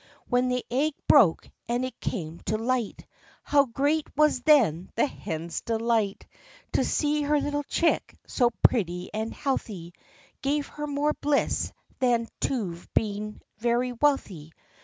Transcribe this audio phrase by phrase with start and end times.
[0.29, 3.05] When the egg broke, and it came to light,
[3.43, 6.25] How great was then the hen's delight!
[6.73, 9.93] To see her little chick so pretty and healthy
[10.41, 14.51] Gave her more bliss than to've become very wealthy.